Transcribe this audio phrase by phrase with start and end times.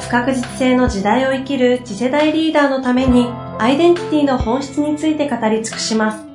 [0.00, 3.26] 不確実性の時代を生きる次世代リーダーのために
[3.58, 6.28] アイデンティティの本質について語り尽くします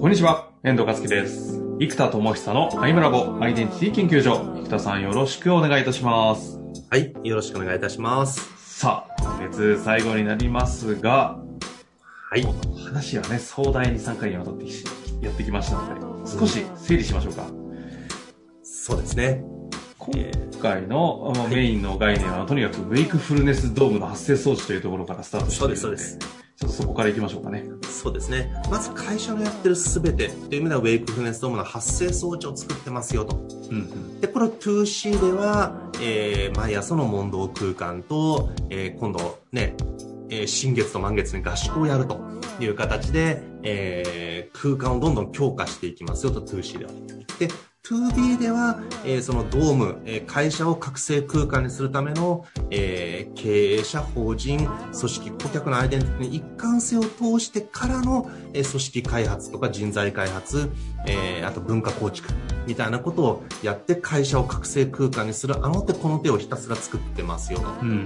[0.00, 1.62] こんにちは、遠藤和樹です。
[1.80, 4.44] 生田智久のアイムラボアイデンティティ研究所。
[4.62, 6.58] 生田さんよろしくお願いいたします。
[6.90, 8.78] はい、よろしくお願いいたします。
[8.78, 11.38] さあ、今月最後になりますが、
[12.30, 12.42] はい。
[12.84, 14.84] 話はね、壮大に3回にわたってし
[15.22, 17.46] やってきましたので、少し整理しましょうか。
[18.62, 19.44] そうですね。
[19.98, 20.12] 今
[20.60, 27.64] 回の、まあメインの概念は、とにかくウェイクフルネスドームの発生装置というところからスタートしているのそうですそうちょっとそこから行きましょうかね。
[27.82, 28.52] そうですね。
[28.70, 33.36] まず会社のやってるすべてという意味では、ウェイクフルネスドームの発生装置を作ってますよと。
[33.70, 34.20] うんうん。
[34.20, 39.74] で、これ 2C では、えー、毎朝の問答空間と、えー、今度ね、
[40.30, 42.20] えー、新月と満月に合宿をやると
[42.60, 46.90] いう形で、えー、空間をどんどん強化していきますよと 2C では。
[47.38, 47.48] で、
[47.84, 60.70] 2B では、えーそのドーム、えー会社を覚醒空間にするための、えー経営者、法人、組織、顧客のアイデンティティに一貫性を通してからの、えー組織開発とか人材開発、
[61.06, 62.30] えーあと文化構築
[62.66, 67.96] みたいなことをやって会社を覚醒空間にするあの手この手をひたすら作ってますよとうんうんう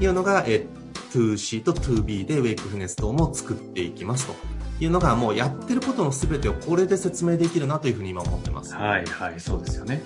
[0.00, 0.02] ん。
[0.02, 0.79] いうのが、えー
[1.10, 4.34] 2C と 2B でウェイクフネスドームを作っていきますと
[4.80, 8.74] いうのがもうやってることの全てをこれで説明できるなというふうに今思ってます。
[8.74, 10.00] はいはい、そうですよね。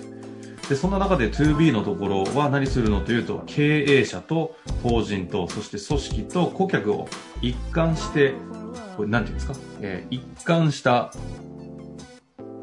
[0.69, 7.07] で、そんな中で 2B のところは何するのというと、経営者と法人と、そして組織と顧客を
[7.41, 8.33] 一貫して、
[8.97, 11.13] これなんていうんですか、えー一貫した、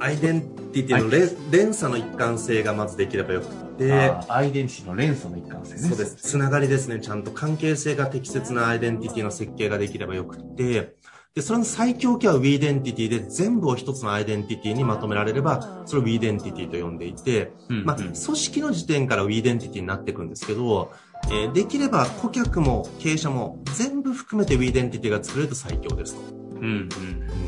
[0.02, 0.40] アイデン
[0.72, 3.46] ティティの連,、連鎖の一貫性がまずできればよく
[3.78, 3.92] て、
[4.28, 5.78] アイデンティティの連鎖の一貫性ね。
[5.80, 6.16] そうです。
[6.16, 6.98] つながりですね。
[6.98, 10.96] ちゃんと関係性が適切なアイデンティティの設計ができればよくて、
[11.34, 20.90] で、それの最強形は We デンティティで全部を一つのアイデンティティにまとめられれば、それを We デンティティと呼んでいて、うんうんまあ、組織の時点から We デンティティになっていくんですけど、
[21.26, 26.20] えーできれば顧客も経営者も全部含めて We デンティティが作れると最強ですと。
[26.56, 26.74] うんうんう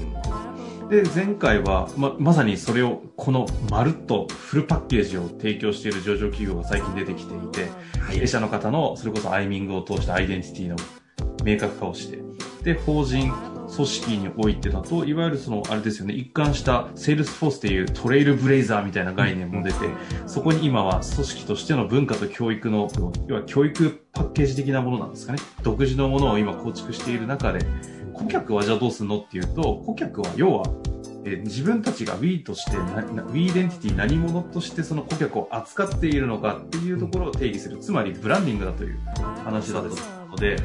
[0.01, 0.04] ん
[0.89, 7.63] で、前回は、ま、まさにそれを、このまるっとフルパッケージを提供している上場企業が最近出てきていて、
[7.99, 10.77] はい経営者の方の、それこそアイミングを通したアイデンティティの
[11.43, 12.19] 明確化をして、
[12.63, 13.33] で、法人、
[13.75, 19.77] 組織においてだと、いわゆるその、あれですよね、一貫したセールスフォースっていう trailblazer みたいな概念も出て、
[20.27, 22.91] そこに今は組織としての文化と教育の、
[23.27, 25.39] 要は教育パッケージ的なものなんですかね。
[25.63, 27.67] 独自のものを今構築している中で、
[28.15, 30.65] 顧客はじゃあどうするのっていうと、顧客は要は、
[31.25, 32.77] えー自分たちが We として
[33.33, 37.79] We イデンティティ何者としてその顧客を扱っているのかっていうところを定義する。
[37.79, 38.99] つまりブランディングだという
[39.45, 40.57] 話だったので、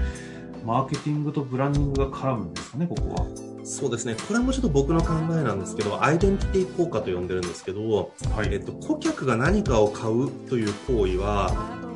[0.66, 3.50] マーケティングとブランディングが絡むんですかね、ここは。
[3.64, 4.16] そうですね。
[4.28, 8.50] これもちょっと僕の考えなんですけど、アイデンティティ効果と呼んでるんですけど、はい。
[8.52, 11.52] えっと、顧客が何かを買うという行為は、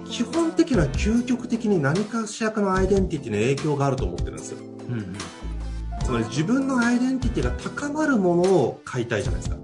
[0.05, 4.57] 基本的な究極的に何かしらかのアイデンティティに影響があると思ってるんですよ。
[4.89, 5.15] うんうん。
[6.03, 9.57] つまり自分のアイデンティティが高まるものを買いたいじゃないですか。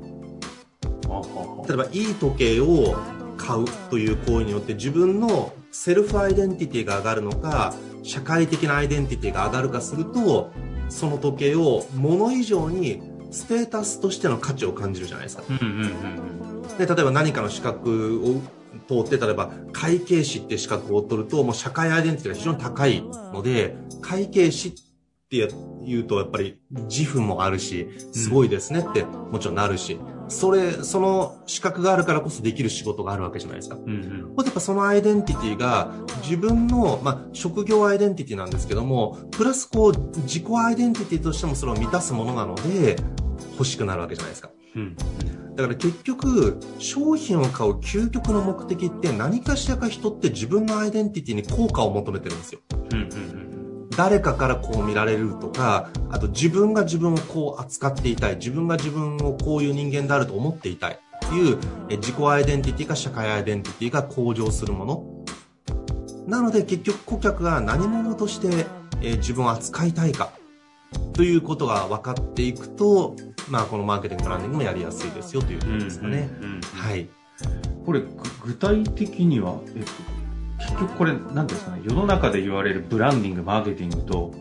[1.67, 2.95] 例えば、いい時計を
[3.38, 7.73] 買うという行為によって自分のセルフアイデンティティが上がるのか、
[8.03, 10.51] 社会的なアイデンティティが上がるかすると、
[10.88, 13.01] その時計を物以上に
[13.31, 15.44] ステータスとしての価値を感じるじゃないですか。
[15.50, 16.39] うんうんうん
[16.77, 24.75] で例えば何かの資格を通って例えば会計士って資格を取るともう社会アイデンティティが非常に高いので会計士
[25.29, 25.47] って
[25.85, 33.75] 言うとやっぱり自負もあるしすごいですねってもちろんなるし、それその資格があるからこそできる仕事があるわけじゃないですか。
[33.75, 33.83] うん。
[33.83, 35.94] うんやっぱそのアイデンティティが
[36.24, 42.95] 自分の、まあ、職業アイデンティティなんですけども、プラスこう自己アイデンティティとしてもそれを満たすものなので
[43.51, 44.50] 欲しくなるわけじゃないですか。
[44.75, 44.95] うん。
[44.95, 52.62] だから結局、商品を買う究極の目的って何かしらか人って自分のアイデンティティに効果を求めてるんですよ。
[52.71, 53.49] うんうんうん。
[54.00, 61.57] 誰かからこう見られるとか、あと自分が自分をこう扱っていたい、自分が自分をこういう人間であると思っていたいという
[61.90, 65.25] え自己アイデンティティか社会アイデンティティが向上するもの。
[66.28, 68.68] なので結局顧客が何者として
[69.01, 70.31] え自分を扱いたいか
[71.12, 73.18] ということが分かっていくと、
[73.50, 76.30] まあ、このマーケティングブランディングもやりやすいですよということですかね。
[76.40, 77.10] うんうんうんはい。
[77.86, 78.07] これ、ぐ
[78.46, 79.90] 具体的には、えっと、
[80.69, 84.33] 結局これ、なんですかね、世の中で言われるブランディング、マーケティングと、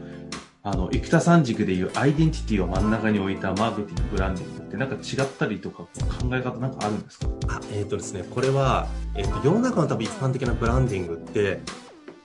[0.63, 5.89] あの、生田三軸でいうアイデンティティを真ん中に置いたマーケティング、ブランディングってなんか違ったりとか、考
[6.33, 7.27] え方なんかあるんですか？
[7.49, 11.61] あえっ、とですね、これは、えっ、と、世の中の多分一般的なブランディングって、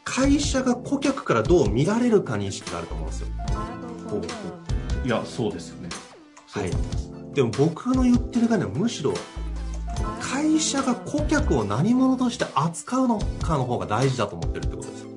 [0.03, 3.27] 会社が顧客からどう見られるかに意識があると思うんですよ。
[5.05, 5.89] いや、そうですよね。
[6.47, 6.71] そう思
[7.31, 7.33] い。
[7.33, 9.13] でも僕の言ってる概念はむしろ、
[10.63, 15.09] 社が顧客を何者として扱うのかの方が大事だと思ってるってことですよ。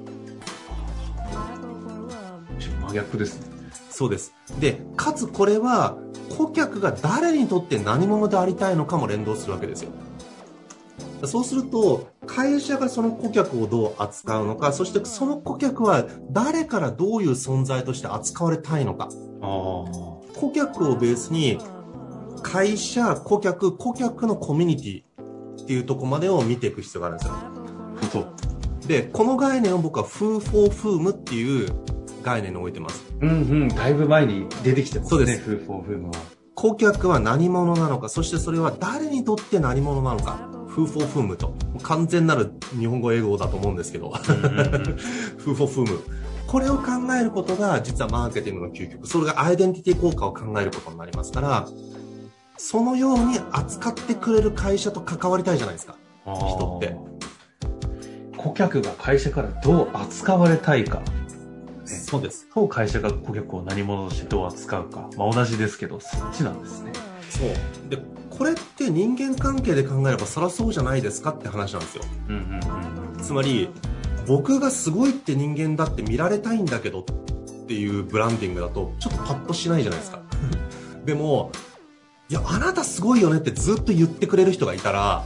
[2.87, 3.47] 真逆ですね。
[3.91, 4.35] そうです。
[4.61, 5.97] で、かつこれは、
[6.37, 9.91] 顧客が誰にとって何者でありたいのかも連動するわけですよ。
[11.25, 19.09] そうすると、会社がその顧客をどう扱うのか、そしてその顧客は誰からどういう存在として扱われたいのか。
[19.41, 21.59] 顧客をベースに、
[22.43, 25.06] 会社、顧客、顧客のコミュニティ
[25.63, 27.35] っていうところまでを見ていく必要があるんですよ。
[28.13, 28.27] そう。
[28.87, 31.71] で、この概念を僕は Foo for Whom っていう
[32.23, 33.05] 概念に置いてます。
[33.21, 33.33] うんう
[33.65, 35.11] ん、だいぶ前に出てきてますね。
[35.11, 36.15] そうですフーフォーフームは。
[36.55, 40.49] 顧客は何者なのか、そしてそれは誰にとって何者なのか。
[40.69, 41.55] Foo for Whom と。
[41.83, 44.11] 完全なる日本語英語だと思うんですけど。
[44.11, 46.01] Foo for Whom。
[46.47, 46.85] これを考
[47.21, 49.07] えることが実はマーケティングの究極。
[49.07, 51.69] それがアイデンティティ効果を考えることになりますから、
[52.59, 55.97] そのように扱ってくれる会社と関わりたいじゃないですか。
[56.25, 56.97] 人って。
[58.37, 61.03] 顧客が会社からどう扱われたいか。
[61.85, 62.47] そうです。
[62.53, 65.09] と会社が顧客を何者としてどう扱うか。
[65.17, 66.93] まあ同じですけど、そっちなんですね。
[67.31, 67.89] そう。
[67.89, 67.99] で、
[68.31, 72.05] これって人間関係で考えればそらそうじゃないですかって話なんですよ。
[72.29, 73.23] うんうんうん。
[73.23, 73.71] つまり、
[74.27, 77.05] 僕がすごいって人間だって見られたいんだけどっ
[77.67, 80.21] ていうブランディングだと、ちょっとパッとしないじゃないですか。
[81.05, 81.53] でも、
[82.29, 85.25] いや、あなたすごいよねってずっと言ってくれる人がいたら、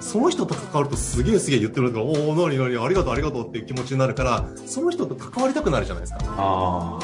[0.00, 6.18] その人と関わるとすげえすげえ言ってるから、おお、なになに、ありがとうありがとうっていう気持ちになるから、その人と関わりたくなるじゃないですか。
[6.22, 6.98] あ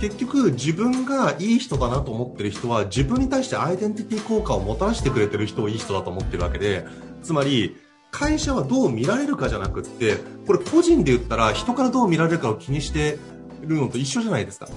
[0.00, 6.86] 結局、自分がいい人だなと思ってる人は、自分に対してアイデンティティ効果をもたらしてくれてる人をいい人だと思ってるわけで、
[7.22, 7.76] つまり、
[8.10, 13.18] 会社はどう見られるかじゃなくって、これ個人で言ったら人からどう見られるかを気にして
[13.62, 14.68] るのと一緒じゃないですか。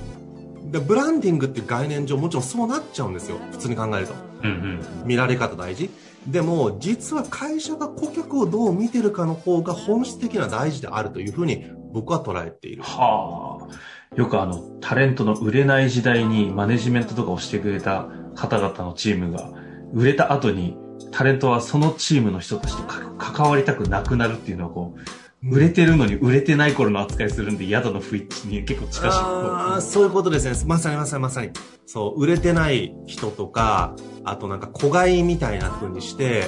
[0.71, 3.38] でブランディングっていう概念上もちろんそうなっちゃうんですよ。
[3.51, 4.13] 普通に考えると。
[4.13, 4.18] あ。
[4.44, 5.07] うんうん。
[5.07, 5.89] 見られ方大事。
[6.27, 12.83] でも、実は会社が顧客をどう見てるかの方が本質的な大事であるというふうに僕は捉えている。
[12.83, 14.15] はあ。
[14.15, 19.51] よくあの、タレントの売れない時代にマネジメントとかをしてくれた方々のチームが、
[19.94, 20.77] 売れた後に、
[21.12, 25.00] タレントはそのチームの人たちとか関わりたくなくなるっていうのはこう、
[25.43, 29.17] 売れてるのに売れてない頃の扱いするんで嫌だの不一致に結構近しい。
[29.17, 30.55] ああ、そういうことですね。
[30.67, 31.49] まさにまさにまさに。
[31.88, 36.45] そう、売れてない人とか、あとなんか子飼いみたいな風にして、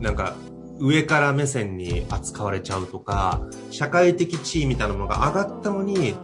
[0.00, 0.34] なんか
[0.78, 6.14] 上から目線に扱われちゃうとか、社会的地位みたいなものが上がったのに、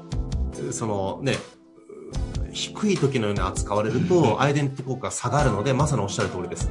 [0.70, 1.34] そのね、
[2.52, 6.70] 低い時のように扱われると、アイデンティティ効果が下がるので、まさにおっしゃる通りです。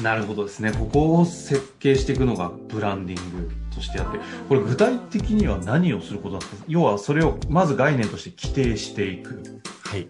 [0.00, 0.72] なるほどですね。
[0.72, 9.42] ここを設計していくのがブランディングとしてあって、これ具体的には何をすることなんですか要はそれをまず概念として規定していく。
[9.84, 10.08] はい。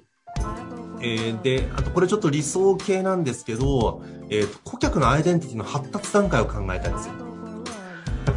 [1.01, 7.15] えーで、あとこれちょっと理想系なんですけど、えーと、顧客のアイデンティティの発達段階を考えたいんですよ。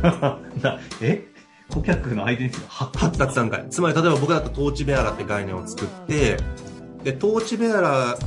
[0.62, 1.28] なえ？
[1.70, 3.66] 顧客のアイデンティティの発発達段階。
[3.70, 6.38] つまり、例えば僕だと torchbearer って概念を作って、
[7.04, 8.26] で、 torchbearer、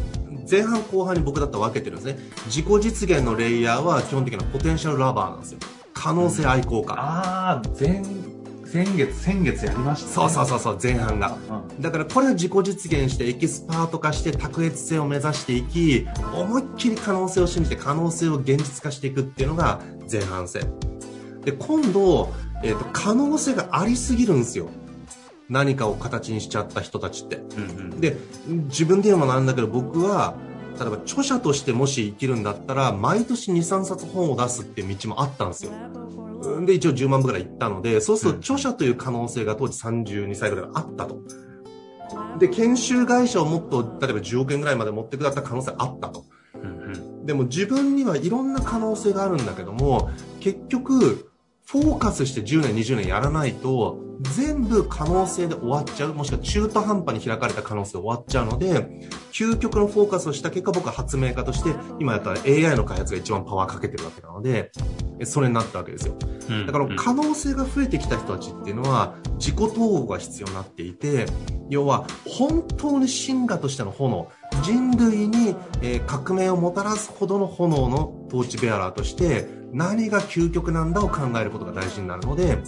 [0.51, 2.19] 前半後半に僕だったら分けてるんですね。
[2.47, 5.59] 自己実現のレイヤーは基本的な potential lover なんですよ。
[5.99, 6.95] 可能性愛好家。
[6.95, 8.01] ああ、前、
[8.73, 10.13] 前月、先月やりましたね。
[10.15, 11.37] そうそうそうそう、前半が。
[11.51, 11.83] うん。
[11.83, 20.73] だからこれは自己実現してエキスパート化して卓越性を目指していき、思いっきり可能性を信じて可能性を現実化していくっていうのが前半戦。
[21.45, 24.69] で、今度、えっ、と、可能性がありすぎるんですよ。
[25.49, 27.37] 何かを形にしちゃった人たちって。
[27.37, 28.01] うんうん。
[28.01, 30.37] で、自分で言うのもなんだけど僕は、
[30.79, 35.73] 例えば著者としてもし生きるんだったら、毎年2、3冊本を出すっていう道もあったんですよ。
[36.65, 41.19] で、一応10万部ぐらい行ったので、そうすると著者という可能性が当時32歳ぐらいあったと。
[42.39, 46.25] で、研修会社をもっと、例えば10億円ぐらいまで持ってくだった可能性あったと。
[47.25, 51.31] でも自分にはいろんな可能性があるんだけども、結局、
[51.67, 64.73] フォーカスして10年、20年やらないと、全部可能性で終わっちゃう、もしくは中途半端に開かれた可能性で終わっちゃうので、究極のフォーカスをした結果、僕は発明家として、今やったら AI の開発が一番パワーかけてるわけなので、
[65.25, 66.15] それになったわけですよ。
[66.67, 71.27] だから可能性が増えてきた人たちっていうのは、自己統合が必要になっていて、
[71.71, 74.29] 要は本当に進化としての炎、
[74.63, 82.59] 人類に、え革命をもたらすほどの炎のトーチベアラーとして、何が究極なんだを考えることが大事になるので、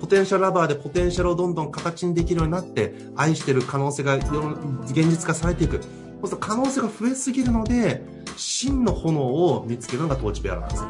[0.00, 5.80] ポテンシャルラバーでポテンシャルをどんどん形にできるようになって、愛してる可能性が現実化されていく。
[6.20, 8.02] そうすると可能性が増えすぎるので、
[8.36, 10.82] 真の炎を見つけるのがトーチベアラなんです。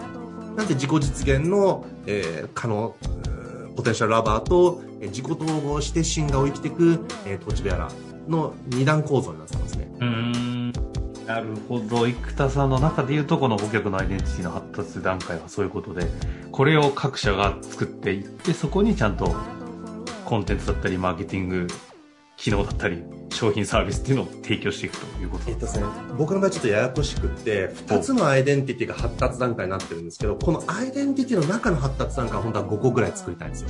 [0.56, 2.94] なんで自己実現の、えー、可能、
[3.76, 9.90] ポテンシャルラバーと、えー、自己統合して真がを生きていく、えー、トーチベアラーの二段構造になってますね。
[10.00, 10.32] うん
[11.30, 12.08] なるほど。
[12.08, 16.08] 生田さんの中で言うと、この顧客のアイデンティティの発達段階はそういうことで、
[16.50, 19.32] これを各社が作っていって、そこにちゃんと
[20.24, 21.68] コンテンツだったり、マーケティング、
[22.36, 25.86] 機能だったり、商品サービスっていうのを提供していくということえっとですね、
[26.18, 33.68] 僕の場合ちょっとややこしくって、2つのアイデンティティが発達段階になってるんですけど、このアイデンティティの中の発達段階は本当は5個ぐらい作りたいんですよ。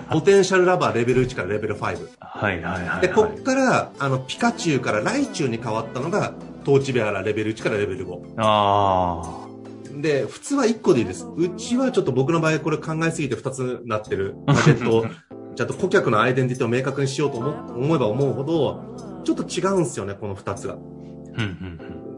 [0.10, 1.80] ポテンシャルラバーレベル1からレベル5。
[1.80, 6.32] はいはいはい、はい、で、こっから、あの、ピカチュウからライチュウに変わったのが、
[6.66, 8.34] トーチベアラレベル1からレベル5。
[8.38, 10.00] ああ。
[10.02, 11.24] で、普通は1個でいいです。
[11.36, 15.06] うちはちょっと僕の場合これ考えすぎて2つなってるターゲット
[15.54, 18.82] ちゃんと顧客のアイデンティティを明確にしようと思思えば思うほど、
[19.22, 20.76] ちょっと違うんですよね、この2つが。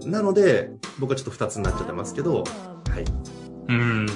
[0.07, 3.05] なので、僕はちょっと2つになっちゃってますけど、はい。
[3.69, 4.07] うん。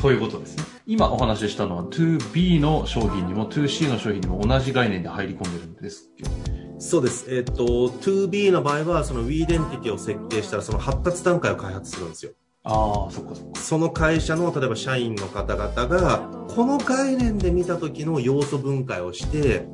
[0.00, 0.64] ということですね。
[0.86, 6.55] 今お話ししたのは 2B の商品にも 2C の商品にも同じ概念で入り込んでるんですけど。
[6.86, 7.26] そうです。
[7.28, 12.30] えっ、ー、と、2B の場合は、その We デンティティを設計したら、その発達段階を開発するんですよ。
[12.62, 13.60] ああ、そっかそっか。
[13.60, 19.66] その会社の、例えば社員の方々が、この概念で見た時の要素分解をして、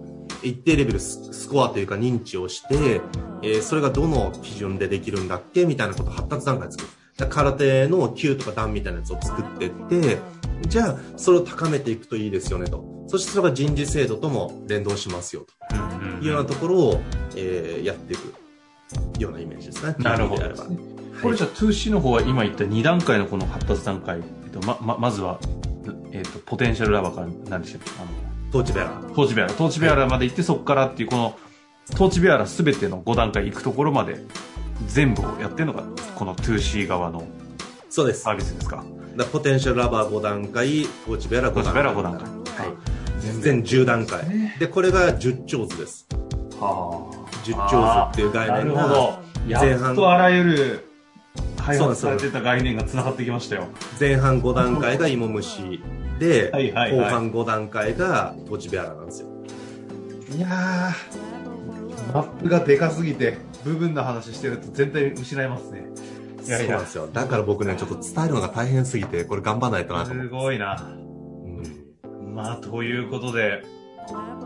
[0.43, 3.03] 一定レベルスコアというか認知をして、
[3.43, 6.85] えー、それがどの基準でできるんだっけみたいなことを発達段階で作
[7.19, 7.29] る。
[7.29, 10.19] 空手の級とか段みたいなやつを作っていって、
[10.67, 13.05] じゃあ、それを高めていくといいですよねと。
[13.07, 15.92] そしてそれが人事制度とも連動しますよと。
[16.23, 17.01] いうようなところを、
[17.37, 18.35] えー、やっていく
[19.21, 19.95] ようなイメージですね。
[19.99, 20.55] なるほど、ね。
[21.23, 25.39] これじゃあ 2C の方は今言った2段階のこの発達段階、えっと、ま、ま、まずは、
[26.13, 27.91] えっと、ポテンシャルラバーから何でしたっけ？
[28.01, 28.11] あの、
[28.53, 28.91] トーチベアラ。
[28.91, 29.53] トーチベアラ。
[29.53, 31.39] トーチベアラまで行って、そこからっていう、この、
[31.97, 34.23] トーチベアラすべての5段階行くところまで、
[34.87, 35.85] 全部をやってるのが、
[36.17, 37.25] この 2C 側の
[37.89, 38.23] そうです。
[38.23, 38.85] サービスですか？
[39.17, 41.65] だポテンシャルラバー5段階、トーチベアラ5段階。
[41.65, 42.42] トーチベアラ5段階。
[43.29, 43.41] はい。
[43.41, 44.25] 全10段階。
[44.59, 46.07] で、これが10丁図です。
[46.59, 47.23] はあ。
[47.45, 49.21] 10丁図っていう概念が。
[49.49, 49.97] 前半。
[49.97, 50.89] とあらゆる
[51.65, 53.67] 開発されてた概念が繋がってきましたよ。
[53.99, 55.81] 前半5段階が芋虫
[56.19, 59.29] で、はいはいはい、後半5段階がトチベアラなんですよ。
[60.37, 65.85] いやー、マップがでかすぎて、部分の話してると全体失いますね。
[66.43, 67.09] そうなんですよ。
[67.13, 70.77] だから僕ね、ちょっと伝えるのが大変すぎて、これ頑張らないとなとすごいな。
[72.33, 73.63] うん、まあ、ということで、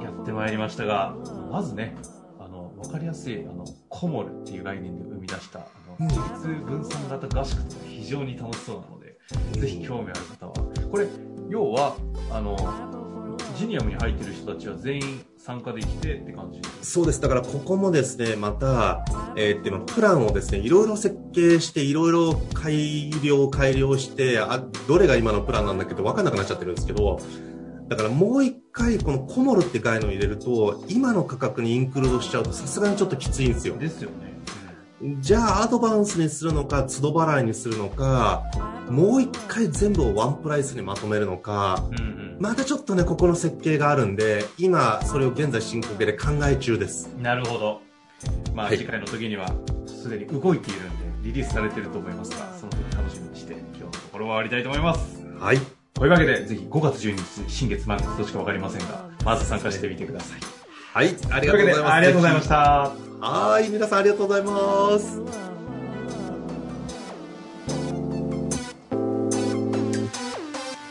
[0.02, 1.14] やってまいりましたが、
[1.50, 1.97] まずね、
[2.38, 5.66] あの、わかりやすい、あの、コモルっていう概念で生み出した、
[5.99, 9.16] 自立分散型合宿とか非常に楽しそうなので、
[9.61, 10.55] ぜひ興味ある方は。
[10.90, 11.07] これ、
[11.49, 11.97] 要は、
[12.31, 12.57] あの、
[13.57, 17.21] ジニアムに入ってる人たちは全員参加できてって感じそうです。
[17.23, 27.19] だからここもですね、また、えー、ってプランをですね、いろいろ設計して、いろいろ改良、改良して、あ、どれが今のプランなんだけど、わかんなくなっちゃってるんですけど、
[27.88, 33.76] だからもう一回このコモルって概念を入れると、今の価格にインクルードしちゃうとさすがにちょっときついんですよ。
[33.76, 34.37] ですよね。
[35.21, 38.45] じゃあアドバンスにするのか、都度払いにするのか、
[38.88, 47.09] もう一回全部をワンプライスにまとめるのか、うんうん、またちょっとね、ここの設計があるんで、今、それを現在進行形で考え中です。
[47.21, 47.83] なるほど。
[48.55, 49.52] まあ、はい、次回の時には、
[49.87, 55.26] すでに動いているんで、リリースされてると思いますが、その時楽しみにして、今日のところは終わりたいと思います。
[55.38, 55.59] はい。
[55.97, 60.41] というわけで、ぜひ5月12日、新月満月としかわかりませんが、まず参加してみてください。
[60.93, 61.95] はい、ありがとうございます。
[61.95, 62.93] ありがとうございました。
[63.21, 65.56] はい、皆さんありがとうございます。